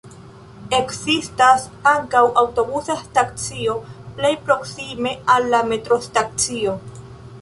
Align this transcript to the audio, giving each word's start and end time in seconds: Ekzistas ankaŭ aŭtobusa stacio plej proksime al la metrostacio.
Ekzistas 0.75 1.65
ankaŭ 1.91 2.23
aŭtobusa 2.43 2.95
stacio 3.01 3.75
plej 4.17 4.33
proksime 4.49 5.13
al 5.35 5.47
la 5.53 5.61
metrostacio. 5.75 6.75